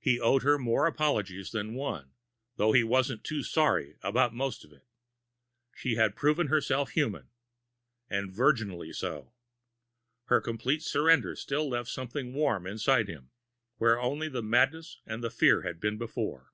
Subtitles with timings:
[0.00, 2.14] He owed her more apologies than one,
[2.56, 4.86] though he wasn't too sorry about most of it.
[5.74, 7.28] She had proven herself human.
[8.08, 9.34] And virginally so.
[10.24, 13.30] Her complete surrender still left something warm inside him,
[13.76, 16.50] where only the madness and the fear had been before.